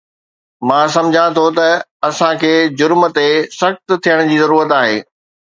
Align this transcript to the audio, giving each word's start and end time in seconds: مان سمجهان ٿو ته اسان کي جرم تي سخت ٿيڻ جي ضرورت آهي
مان 0.69 0.85
سمجهان 0.95 1.29
ٿو 1.37 1.43
ته 1.57 1.67
اسان 2.09 2.33
کي 2.41 2.51
جرم 2.77 3.01
تي 3.17 3.29
سخت 3.59 3.87
ٿيڻ 4.07 4.17
جي 4.33 4.37
ضرورت 4.45 4.69
آهي 4.83 4.97